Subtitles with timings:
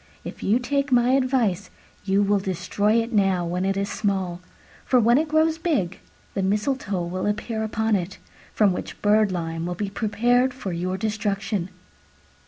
[0.23, 1.69] If you take my advice,
[2.05, 4.41] you will destroy it now when it is small:
[4.83, 5.99] for when it grows big,
[6.33, 8.17] the mistletoe will appear upon it,
[8.51, 11.69] from which birdlime will be prepared for your destruction."